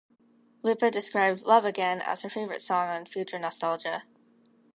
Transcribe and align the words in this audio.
Lipa 0.63 0.89
described 0.89 1.43
"Love 1.43 1.63
Again" 1.63 2.01
as 2.01 2.21
her 2.23 2.29
favourite 2.31 2.63
song 2.63 2.87
on 2.89 3.05
"Future 3.05 3.37
Nostalgia". 3.37 4.01